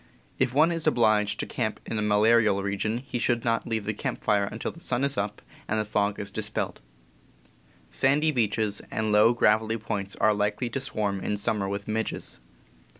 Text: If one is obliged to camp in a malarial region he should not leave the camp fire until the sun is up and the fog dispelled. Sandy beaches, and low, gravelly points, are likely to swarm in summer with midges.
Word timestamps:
If 0.39 0.51
one 0.51 0.71
is 0.71 0.87
obliged 0.87 1.39
to 1.41 1.45
camp 1.45 1.79
in 1.85 1.99
a 1.99 2.01
malarial 2.01 2.63
region 2.63 2.97
he 3.05 3.19
should 3.19 3.45
not 3.45 3.67
leave 3.67 3.85
the 3.85 3.93
camp 3.93 4.23
fire 4.23 4.45
until 4.45 4.71
the 4.71 4.79
sun 4.79 5.03
is 5.03 5.15
up 5.15 5.43
and 5.67 5.79
the 5.79 5.85
fog 5.85 6.17
dispelled. 6.33 6.81
Sandy 7.91 8.31
beaches, 8.31 8.81
and 8.89 9.11
low, 9.11 9.31
gravelly 9.33 9.77
points, 9.77 10.15
are 10.15 10.33
likely 10.33 10.71
to 10.71 10.81
swarm 10.81 11.19
in 11.19 11.37
summer 11.37 11.69
with 11.69 11.87
midges. 11.87 12.39